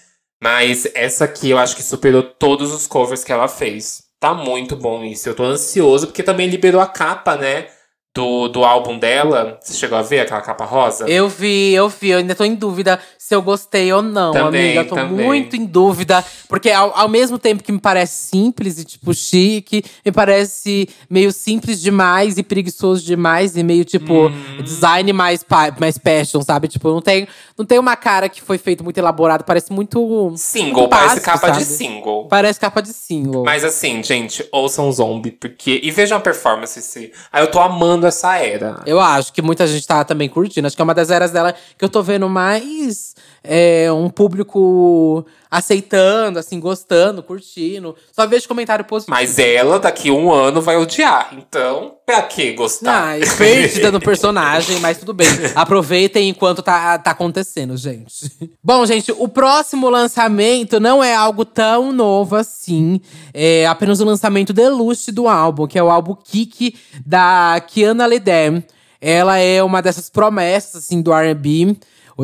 [0.41, 4.04] Mas essa aqui eu acho que superou todos os covers que ela fez.
[4.19, 5.30] Tá muito bom isso.
[5.30, 7.67] Eu tô ansioso, porque também liberou a capa, né?
[8.15, 9.60] Do, do álbum dela.
[9.62, 11.08] Você chegou a ver aquela capa rosa?
[11.08, 12.10] Eu vi, eu vi.
[12.10, 14.80] Eu ainda tô em dúvida se eu gostei ou não, Também, amiga.
[14.82, 15.23] Eu tô também.
[15.23, 16.26] muito em dúvida.
[16.50, 21.32] Porque ao, ao mesmo tempo que me parece simples e, tipo, chique, me parece meio
[21.32, 23.56] simples demais e preguiçoso demais.
[23.56, 24.63] E meio, tipo, Uhum.
[24.63, 25.45] design mais,
[25.80, 26.67] mais passion, sabe?
[26.67, 29.43] Tipo, não tem, não tem uma cara que foi feito muito elaborado.
[29.43, 30.34] Parece muito.
[30.36, 31.78] Single, muito parece básico, capa de sabe?
[31.78, 32.28] single.
[32.28, 33.43] Parece capa de single.
[33.43, 35.80] Mas assim, gente, ouçam Zombie, porque.
[35.84, 36.80] E vejam a performance.
[36.82, 37.12] Se...
[37.32, 38.84] Aí eu tô amando essa era.
[38.86, 40.67] Eu acho que muita gente tá também curtindo.
[40.67, 45.26] Acho que é uma das eras dela que eu tô vendo mais é, um público
[45.49, 47.95] aceitando, assim, gostando, curtindo.
[48.12, 49.15] Só vejo comentário positivo.
[49.15, 51.29] Mas ela, daqui um ano, vai odiar.
[51.33, 53.17] Então, Pra que gostar?
[53.17, 55.27] Ah, perdida no personagem, mas tudo bem.
[55.53, 58.31] Aproveitem enquanto tá, tá acontecendo, gente.
[58.63, 63.01] Bom, gente, o próximo lançamento não é algo tão novo assim.
[63.33, 68.63] É apenas o lançamento deluxe do álbum, que é o álbum Kiki da Kiana Ledem.
[69.01, 71.75] Ela é uma dessas promessas, assim, do R&B.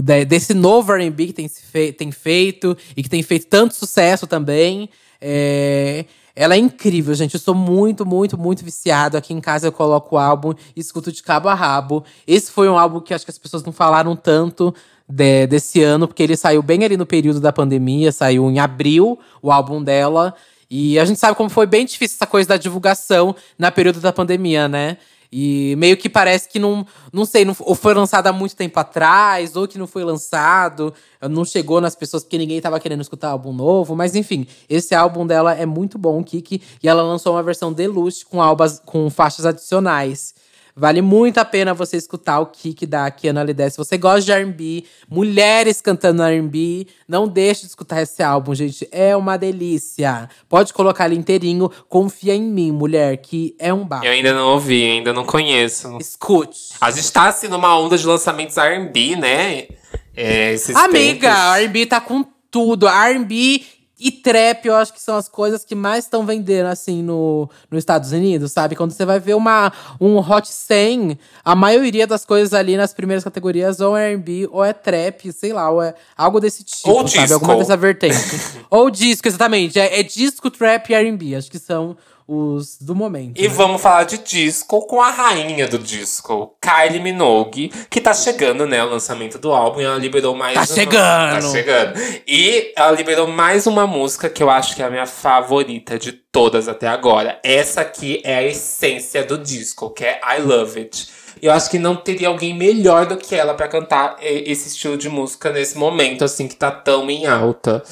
[0.02, 1.50] Desse novo R&B que tem,
[1.94, 4.90] tem feito e que tem feito tanto sucesso também.
[5.22, 6.06] É…
[6.36, 7.36] Ela é incrível, gente.
[7.36, 9.16] Eu sou muito, muito, muito viciado.
[9.16, 12.04] Aqui em casa eu coloco o álbum e escuto de cabo a rabo.
[12.26, 14.74] Esse foi um álbum que acho que as pessoas não falaram tanto
[15.08, 19.20] de, desse ano, porque ele saiu bem ali no período da pandemia, saiu em abril
[19.44, 20.34] o álbum dela.
[20.70, 24.12] E a gente sabe como foi bem difícil essa coisa da divulgação na período da
[24.12, 24.98] pandemia, né?
[25.36, 28.80] E meio que parece que não, não sei, não, ou foi lançado há muito tempo
[28.80, 30.94] atrás, ou que não foi lançado,
[31.28, 33.96] não chegou nas pessoas porque ninguém tava querendo escutar álbum novo.
[33.96, 36.62] Mas enfim, esse álbum dela é muito bom, Kiki.
[36.84, 40.36] E ela lançou uma versão deluxe com, albas, com faixas adicionais.
[40.76, 43.70] Vale muito a pena você escutar o kick da Kiana Lidé.
[43.70, 48.88] Se você gosta de R&B, mulheres cantando R&B, não deixe de escutar esse álbum, gente.
[48.92, 50.28] É uma delícia.
[50.50, 51.70] Pode colocar ele inteirinho.
[51.88, 54.04] Confia em mim, mulher, que é um bar.
[54.04, 55.98] Eu ainda não ouvi, ainda não conheço.
[56.00, 56.74] Escute.
[56.82, 59.68] A gente tá, assim, numa onda de lançamentos R&B, né?
[60.16, 62.88] É, Amiga, R&B tá com tudo.
[62.88, 63.64] R&B
[64.00, 67.80] e trap, eu acho que são as coisas que mais estão vendendo, assim, no, nos
[67.80, 68.76] Estados Unidos, sabe?
[68.76, 73.24] Quando você vai ver uma, um Hot 100, a maioria das coisas ali nas primeiras
[73.24, 77.08] categorias ou é R&B, ou é trap, sei lá, ou é algo desse tipo, ou
[77.08, 77.28] sabe?
[77.28, 77.34] Disco.
[77.36, 78.18] Alguma dessa vertente.
[78.70, 79.80] ou disco, exatamente.
[79.80, 81.36] É, é disco, trap e R&B.
[81.36, 81.96] Acho que são
[82.34, 83.40] os do momento.
[83.40, 83.48] E né?
[83.48, 88.84] vamos falar de disco com a rainha do disco, Kylie Minogue, que tá chegando, né,
[88.84, 90.68] o lançamento do álbum e ela liberou mais Tá uma...
[90.68, 91.42] chegando.
[91.42, 92.00] Tá chegando.
[92.28, 96.12] E ela liberou mais uma música que eu acho que é a minha favorita de
[96.12, 97.40] todas até agora.
[97.44, 101.08] Essa aqui é a essência do disco, que é I Love It.
[101.42, 105.10] Eu acho que não teria alguém melhor do que ela para cantar esse estilo de
[105.10, 107.84] música nesse momento assim que tá tão em alta.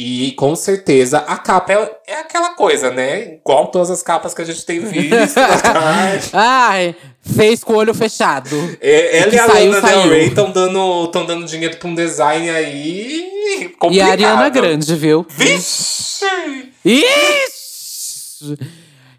[0.00, 3.34] E com certeza a capa é, é aquela coisa, né?
[3.44, 5.40] Igual todas as capas que a gente tem visto.
[6.32, 8.78] Ai, fez com o olho fechado.
[8.80, 13.74] É, ela e a Lana Del Rey estão dando, dando dinheiro pra um design aí.
[13.76, 13.92] Complicado.
[13.92, 15.26] E a Ariana Grande, viu?
[15.28, 16.24] Vixe!
[16.84, 18.56] Ixi!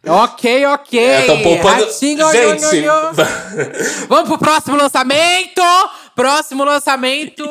[0.08, 0.98] Ok, ok.
[0.98, 1.88] É, poupando...
[1.92, 2.86] Gente,
[4.08, 5.62] vamos pro próximo lançamento.
[6.19, 7.45] Próximo lançamento.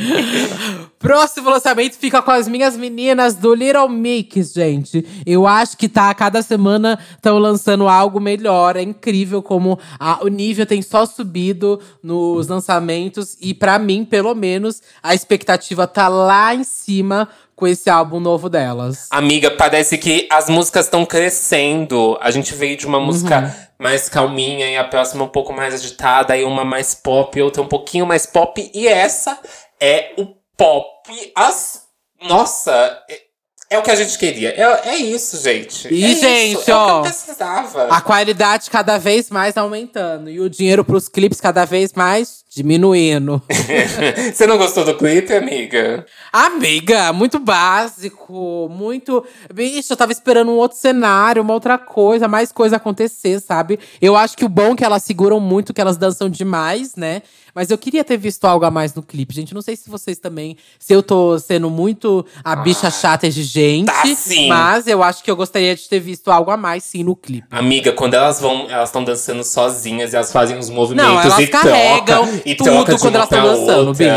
[0.98, 5.06] Próximo lançamento fica com as minhas meninas do Little Mix, gente.
[5.26, 8.74] Eu acho que tá, cada semana estão lançando algo melhor.
[8.74, 13.36] É incrível como a, o nível tem só subido nos lançamentos.
[13.38, 17.28] E para mim, pelo menos, a expectativa tá lá em cima
[17.58, 19.08] com esse álbum novo delas.
[19.10, 22.16] Amiga, parece que as músicas estão crescendo.
[22.20, 23.84] A gente veio de uma música uhum.
[23.84, 27.66] mais calminha e a próxima um pouco mais agitada, aí uma mais pop, outra um
[27.66, 28.70] pouquinho mais pop.
[28.72, 29.36] E essa
[29.80, 30.86] é o pop.
[31.34, 31.82] As...
[32.22, 32.72] Nossa,
[33.10, 33.22] é,
[33.70, 34.50] é o que a gente queria.
[34.50, 35.92] É, é isso, gente.
[35.92, 36.72] E, é gente, isso.
[36.72, 37.00] ó.
[37.00, 37.88] É precisava.
[37.88, 40.30] A qualidade cada vez mais aumentando.
[40.30, 43.42] E o dinheiro pros clipes cada vez mais diminuindo.
[44.32, 46.06] Você não gostou do clipe, amiga?
[46.32, 49.24] Amiga, muito básico, muito.
[49.52, 53.78] Bicho, eu tava esperando um outro cenário, uma outra coisa, mais coisa acontecer, sabe?
[54.00, 57.22] Eu acho que o bom é que elas seguram muito, que elas dançam demais, né?
[57.54, 59.52] Mas eu queria ter visto algo a mais no clipe, gente.
[59.52, 60.56] Não sei se vocês também.
[60.78, 63.86] Se eu tô sendo muito a bicha ah, chata exigente.
[63.86, 64.48] Tá sim.
[64.48, 67.48] Mas eu acho que eu gostaria de ter visto algo a mais, sim, no clipe.
[67.50, 68.70] Amiga, quando elas vão.
[68.70, 72.70] Elas estão dançando sozinhas e elas fazem os movimentos Não, elas e carregam e tudo
[72.70, 74.10] troca de quando elas estão dançando, bem.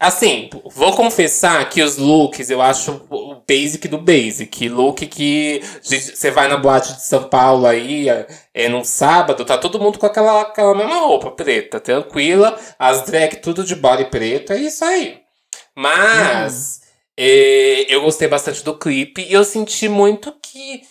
[0.00, 4.68] Assim, vou confessar que os looks eu acho o basic do basic.
[4.68, 9.58] Look que você vai na boate de São Paulo aí, é, é num sábado, tá
[9.58, 12.56] todo mundo com aquela, aquela mesma roupa preta, tranquila.
[12.78, 15.18] As drag tudo de body preto, é isso aí.
[15.74, 16.86] Mas hum.
[17.16, 20.82] é, eu gostei bastante do clipe e eu senti muito que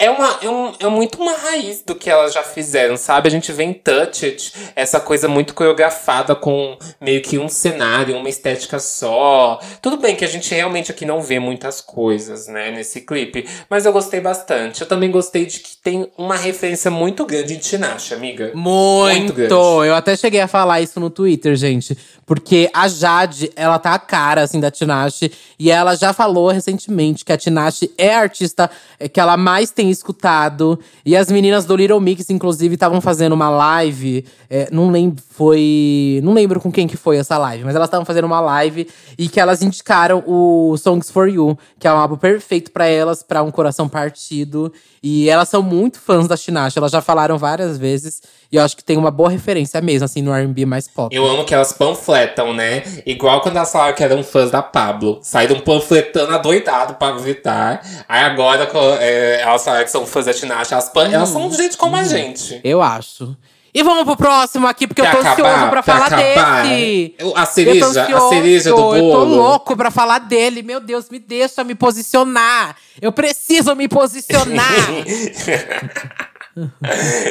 [0.00, 3.28] é, uma, é, um, é muito uma raiz do que elas já fizeram, sabe?
[3.28, 8.16] A gente vê em Touch It, essa coisa muito coreografada com meio que um cenário,
[8.16, 9.60] uma estética só.
[9.82, 13.86] Tudo bem que a gente realmente aqui não vê muitas coisas, né, nesse clipe, mas
[13.86, 14.80] eu gostei bastante.
[14.80, 18.52] Eu também gostei de que tem uma referência muito grande em Tinashe, amiga.
[18.54, 19.18] Muito!
[19.18, 19.54] muito grande.
[19.88, 21.96] Eu até cheguei a falar isso no Twitter, gente.
[22.24, 25.32] Porque a Jade, ela tá a cara, assim, da Tinashe.
[25.58, 28.70] E ela já falou recentemente que a Tinashe é a artista
[29.12, 30.78] que ela mais tem escutado.
[31.04, 34.24] E as meninas do Little Mix, inclusive, estavam fazendo uma live.
[34.50, 36.20] É, não lembro, foi.
[36.22, 39.28] Não lembro com quem que foi essa live, mas elas estavam fazendo uma live e
[39.28, 43.42] que elas indicaram o Songs for You, que é um álbum perfeito para elas, para
[43.42, 44.72] um coração partido.
[45.02, 48.20] E elas são muito fãs da Tinashe, elas já falaram várias vezes.
[48.50, 51.14] E eu acho que tem uma boa referência mesmo, assim, no R&B mais pop.
[51.14, 52.82] Eu amo que elas panfletam, né?
[53.04, 55.18] Igual quando elas falaram que eram fãs da Pablo.
[55.22, 57.82] Saíram panfletando adoidado pra visitar.
[58.08, 58.68] Aí agora
[59.00, 60.72] é, elas que são fãs da Tinashe.
[60.72, 62.60] Elas, hum, elas são gente como hum, a gente.
[62.64, 63.36] Eu acho.
[63.74, 66.64] E vamos pro próximo aqui, porque eu tô acabar, ansioso pra, falar acabar.
[66.64, 67.14] desse.
[67.34, 68.96] A cereja, a cereja do bolo.
[68.96, 70.62] Eu tô louco pra falar dele.
[70.62, 72.76] Meu Deus, me deixa me posicionar.
[73.00, 74.66] Eu preciso me posicionar.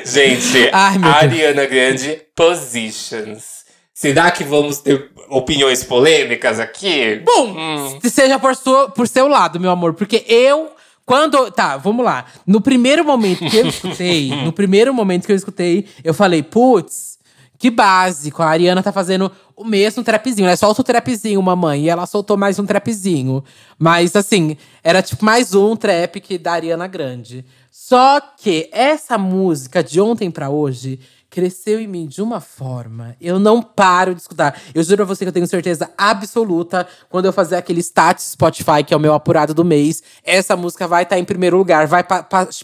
[0.06, 3.58] Gente, Ai, Ariana Grande, Positions.
[3.94, 7.22] Será que vamos ter opiniões polêmicas aqui?
[7.26, 8.00] Bom, hum.
[8.04, 9.96] seja por, sua, por seu lado, meu amor.
[9.96, 10.72] Porque eu
[11.08, 11.50] quando.
[11.50, 12.26] Tá, vamos lá.
[12.46, 17.17] No primeiro momento que eu escutei, no primeiro momento que eu escutei, eu falei, putz,
[17.58, 18.43] que básico.
[18.43, 20.46] A Ariana tá fazendo o mesmo trapzinho.
[20.46, 21.86] Ela solta o trapzinho, mamãe.
[21.86, 23.41] E ela soltou mais um trapzinho.
[23.80, 27.46] Mas, assim, era tipo mais um trap que da Ariana Grande.
[27.72, 33.16] Só que essa música de ontem para hoje cresceu em mim de uma forma.
[33.20, 34.60] Eu não paro de escutar.
[34.74, 38.84] Eu juro a você que eu tenho certeza absoluta, quando eu fazer aquele status Spotify,
[38.86, 41.88] que é o meu apurado do mês, essa música vai estar tá em primeiro lugar.
[41.88, 42.04] Vai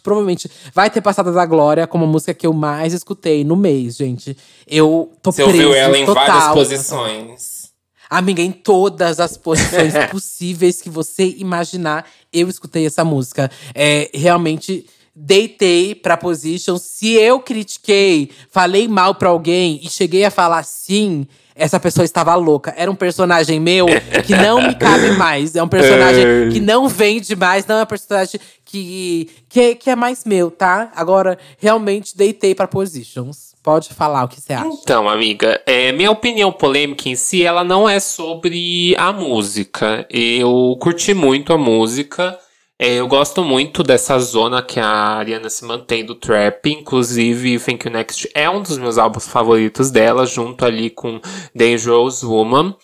[0.01, 3.95] provavelmente vai ter passado da glória como a música que eu mais escutei no mês,
[3.95, 4.37] gente.
[4.67, 6.25] Eu tô Você preso, ouviu ela em total.
[6.25, 7.63] várias posições.
[8.09, 13.49] Amiga, em todas as posições possíveis que você imaginar, eu escutei essa música.
[13.73, 16.77] É realmente deitei pra position.
[16.77, 22.33] Se eu critiquei, falei mal pra alguém e cheguei a falar sim, essa pessoa estava
[22.35, 22.73] louca.
[22.75, 23.85] Era um personagem meu
[24.25, 25.55] que não me cabe mais.
[25.55, 29.95] É um personagem que não vende mais, não é um personagem que, que, que é
[29.95, 30.91] mais meu, tá?
[30.95, 33.53] Agora, realmente deitei pra positions.
[33.61, 34.67] Pode falar o que você acha.
[34.81, 40.05] Então, amiga, é, minha opinião polêmica em si, ela não é sobre a música.
[40.09, 42.37] Eu curti muito a música.
[42.85, 46.69] É, eu gosto muito dessa zona que a Ariana se mantém do trap.
[46.69, 51.21] Inclusive, Thank You Next é um dos meus álbuns favoritos dela, junto ali com
[51.55, 52.75] Dangerous Woman.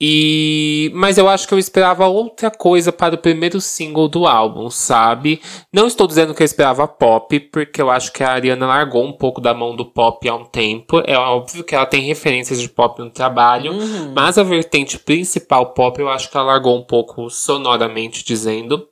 [0.00, 4.70] E mas eu acho que eu esperava outra coisa para o primeiro single do álbum,
[4.70, 5.40] sabe?
[5.72, 9.12] Não estou dizendo que eu esperava pop, porque eu acho que a Ariana largou um
[9.12, 11.02] pouco da mão do pop há um tempo.
[11.04, 14.12] É óbvio que ela tem referências de pop no trabalho, uhum.
[14.14, 18.86] mas a vertente principal pop eu acho que ela largou um pouco sonoramente dizendo.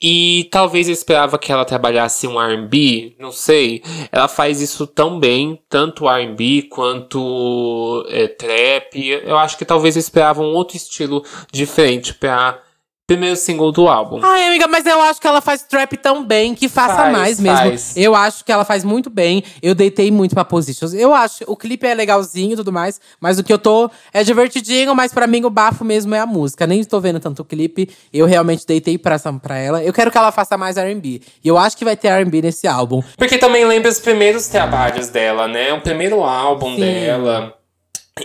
[0.00, 3.82] E talvez eu esperava que ela trabalhasse um R&B, não sei.
[4.12, 8.96] Ela faz isso tão bem, tanto R&B quanto é, trap.
[9.24, 12.63] Eu acho que talvez eu esperava um outro estilo diferente para
[13.06, 14.18] primeiro single do álbum.
[14.22, 17.40] Ai, amiga, mas eu acho que ela faz trap tão bem que faça faz, mais
[17.40, 17.58] mesmo.
[17.58, 17.96] Faz.
[17.96, 19.44] Eu acho que ela faz muito bem.
[19.62, 20.94] Eu deitei muito pra Positions.
[20.94, 24.24] Eu acho, o clipe é legalzinho e tudo mais, mas o que eu tô é
[24.24, 26.66] divertidinho, mas para mim o bafo mesmo é a música.
[26.66, 27.90] Nem estou vendo tanto o clipe.
[28.12, 29.84] Eu realmente deitei pra, pra ela.
[29.84, 31.20] Eu quero que ela faça mais R&B.
[31.42, 33.02] E eu acho que vai ter R&B nesse álbum.
[33.18, 35.74] Porque também lembra os primeiros trabalhos dela, né?
[35.74, 36.80] O primeiro álbum Sim.
[36.80, 37.54] dela.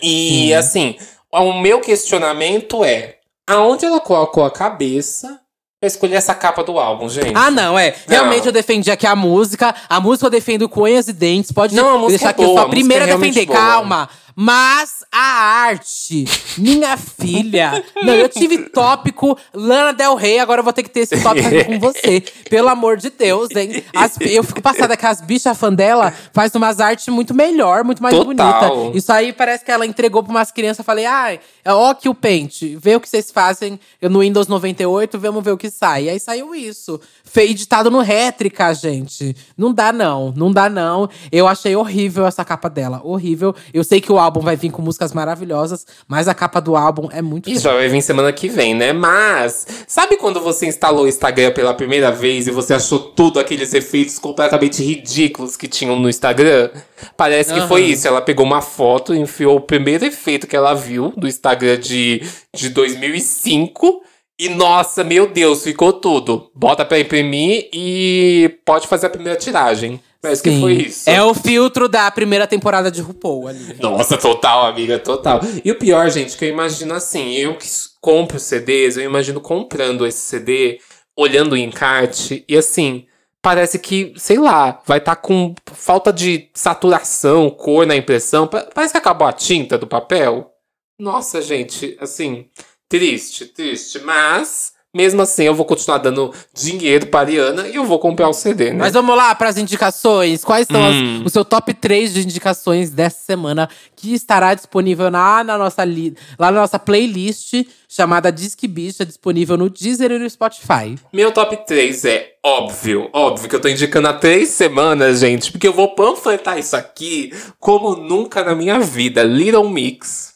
[0.01, 0.53] E Sim.
[0.53, 0.95] assim,
[1.33, 3.18] o meu questionamento é
[3.49, 5.39] aonde ela colocou a cabeça
[5.79, 7.31] pra escolher essa capa do álbum, gente.
[7.33, 7.95] Ah, não, é.
[8.07, 8.47] Realmente não.
[8.47, 9.73] eu defendi aqui a música.
[9.87, 11.51] A música eu defendo com unhas e dentes.
[11.51, 12.51] Pode não, a música deixar é boa, aqui.
[12.51, 13.45] Eu sou a primeira a defender.
[13.45, 13.57] Boa.
[13.57, 14.09] Calma.
[14.41, 16.23] Mas a arte,
[16.57, 17.83] minha filha.
[18.01, 21.45] Não, eu tive tópico Lana Del Rey, agora eu vou ter que ter esse tópico
[21.45, 22.23] aqui com você.
[22.49, 23.83] Pelo amor de Deus, hein?
[23.93, 28.01] As, eu fico passada que as bichas fã dela faz umas artes muito melhor, muito
[28.01, 28.73] mais Total.
[28.77, 28.97] bonita.
[28.97, 30.85] Isso aí parece que ela entregou pra umas crianças.
[30.85, 32.77] Falei, ai, ah, ó que o pente.
[32.77, 36.05] Vê o que vocês fazem no Windows 98, vamos ver o que sai.
[36.05, 36.97] E aí saiu isso.
[37.31, 39.35] Foi editado no rétrica, gente.
[39.57, 41.09] Não dá não, não dá não.
[41.31, 43.55] Eu achei horrível essa capa dela, horrível.
[43.73, 47.07] Eu sei que o álbum vai vir com músicas maravilhosas, mas a capa do álbum
[47.11, 47.49] é muito.
[47.49, 48.93] E já vai vir semana que vem, né?
[48.93, 53.73] Mas, sabe quando você instalou o Instagram pela primeira vez e você achou tudo aqueles
[53.73, 56.69] efeitos completamente ridículos que tinham no Instagram?
[57.15, 57.67] Parece que uhum.
[57.67, 58.07] foi isso.
[58.07, 62.69] Ela pegou uma foto, enfiou o primeiro efeito que ela viu do Instagram de, de
[62.69, 64.03] 2005.
[64.39, 66.49] E nossa, meu Deus, ficou tudo.
[66.55, 69.99] Bota pra imprimir e pode fazer a primeira tiragem.
[70.23, 70.43] Sim.
[70.43, 71.09] que foi isso.
[71.09, 73.75] É o filtro da primeira temporada de RuPaul ali.
[73.81, 75.41] Nossa, total, amiga, total.
[75.63, 77.67] E o pior, gente, que eu imagino assim, eu que
[78.01, 80.79] compro CDs, eu imagino comprando esse CD,
[81.17, 83.05] olhando o encarte, e assim,
[83.41, 88.47] parece que, sei lá, vai estar tá com falta de saturação, cor na impressão.
[88.47, 90.51] Parece que acabou a tinta do papel.
[90.97, 92.45] Nossa, gente, assim,
[92.89, 97.99] triste, triste, mas Mesmo assim, eu vou continuar dando dinheiro pra Ariana e eu vou
[97.99, 98.77] comprar o CD, né?
[98.79, 100.43] Mas vamos lá para as indicações.
[100.43, 101.21] Quais são as- Hum.
[101.23, 106.17] o seu top 3 de indicações dessa semana que estará disponível lá na nossa, li-
[106.39, 107.53] lá na nossa playlist
[107.87, 110.95] chamada Disque Bicha, disponível no Deezer e no Spotify.
[111.13, 115.67] Meu top 3 é óbvio, óbvio que eu tô indicando há três semanas, gente, porque
[115.67, 119.21] eu vou panfletar isso aqui como nunca na minha vida.
[119.21, 120.33] Little Mix,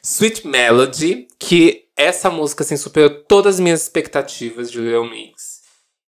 [0.00, 5.56] Sweet Melody, que essa música assim superou todas as minhas expectativas de Little Mix.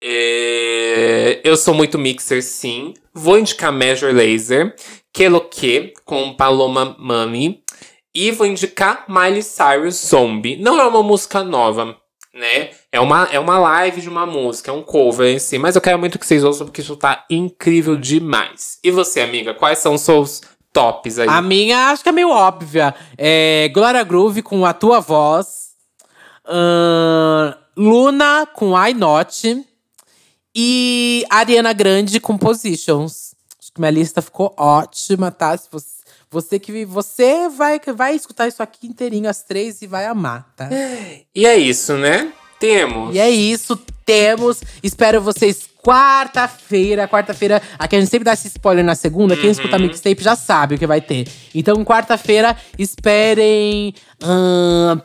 [0.04, 2.94] É, Eu sou muito mixer, sim.
[3.14, 4.76] Vou indicar Major Laser,
[5.14, 7.64] Que Lo Que, com Paloma Mami.
[8.14, 10.58] E vou indicar Miley Cyrus Zombie.
[10.58, 11.96] Não é uma música nova,
[12.34, 12.72] né?
[12.92, 15.58] É uma, é uma live de uma música, é um cover em si.
[15.58, 18.80] Mas eu quero muito que vocês ouçam, porque isso tá incrível demais.
[18.84, 20.42] E você, amiga, quais são os seus
[20.74, 21.30] tops aí?
[21.30, 22.94] A minha acho que é meio óbvia.
[23.18, 25.71] É Glória Groove com A Tua Voz.
[27.78, 29.66] Luna com I Not.
[30.54, 33.34] E Ariana Grande com Positions.
[33.58, 35.56] Acho que minha lista ficou ótima, tá?
[35.56, 35.88] Se você,
[36.30, 40.68] você que você vai, vai escutar isso aqui inteirinho, as três, e vai amar, tá?
[41.34, 42.34] E é isso, né?
[42.60, 43.16] Temos.
[43.16, 44.62] E é isso, temos.
[44.84, 47.08] Espero vocês quarta-feira.
[47.08, 49.38] Quarta-feira, aqui a gente sempre dá esse spoiler na segunda.
[49.38, 51.28] Quem escuta mixtape já sabe o que vai ter.
[51.56, 53.96] Então, quarta-feira, esperem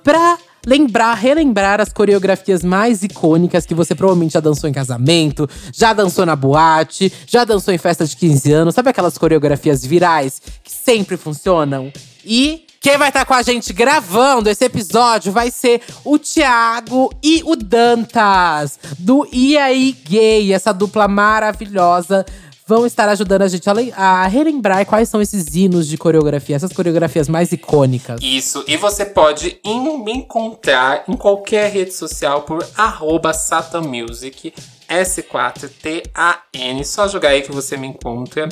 [0.03, 5.93] pra lembrar, relembrar as coreografias mais icônicas que você provavelmente já dançou em casamento, já
[5.93, 8.75] dançou na boate, já dançou em festa de 15 anos.
[8.75, 11.93] Sabe aquelas coreografias virais que sempre funcionam?
[12.25, 17.43] E quem vai estar com a gente gravando esse episódio vai ser o Thiago e
[17.45, 22.25] o Dantas, do E aí Gay, essa dupla maravilhosa.
[22.69, 26.57] Vão estar ajudando a gente a, le- a relembrar quais são esses hinos de coreografia,
[26.57, 28.19] essas coreografias mais icônicas.
[28.21, 34.53] Isso, e você pode me encontrar em qualquer rede social por arroba satamusic,
[34.89, 36.83] S4TAN.
[36.85, 38.49] Só jogar aí que você me encontra.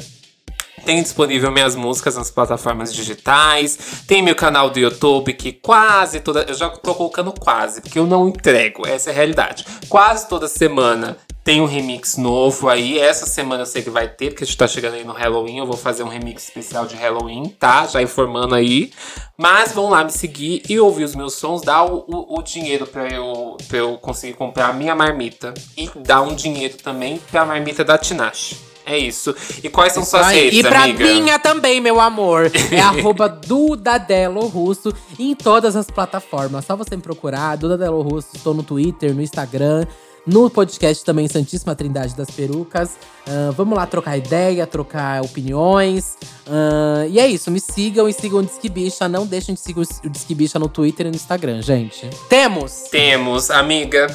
[0.84, 3.76] Tem disponível minhas músicas nas plataformas digitais.
[4.06, 6.42] Tem meu canal do YouTube que quase toda.
[6.42, 8.86] Eu já tô colocando quase, porque eu não entrego.
[8.86, 9.64] Essa é a realidade.
[9.88, 12.98] Quase toda semana tem um remix novo aí.
[12.98, 15.58] Essa semana eu sei que vai ter, porque a gente tá chegando aí no Halloween.
[15.58, 17.86] Eu vou fazer um remix especial de Halloween, tá?
[17.86, 18.90] Já informando aí.
[19.36, 21.60] Mas vão lá me seguir e ouvir os meus sons.
[21.60, 25.52] Dá o, o, o dinheiro pra eu, pra eu conseguir comprar a minha marmita.
[25.76, 28.56] E dar um dinheiro também pra marmita da Tinashe.
[28.86, 29.34] É isso.
[29.62, 31.04] E quais são suas Ai, redes, e pra amiga?
[31.04, 32.50] minha também, meu amor.
[32.70, 36.64] É arroba Dudadelo Russo em todas as plataformas.
[36.64, 38.28] Só você me procurar, Dudadelo Russo.
[38.34, 39.86] Estou no Twitter, no Instagram,
[40.26, 42.92] no podcast também Santíssima Trindade das Perucas.
[43.26, 46.16] Ah, vamos lá trocar ideia, trocar opiniões.
[46.46, 49.08] Ah, e é isso, me sigam e sigam o Disque Bicha.
[49.08, 52.08] Não deixem de seguir o Disque Bicha no Twitter e no Instagram, gente.
[52.28, 52.84] Temos!
[52.90, 54.06] Temos, amiga.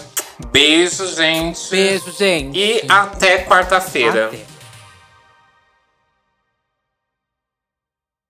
[0.51, 1.69] Beijo, gente.
[1.69, 2.57] Beijo, gente.
[2.57, 4.27] E até quarta-feira.
[4.27, 4.48] Até.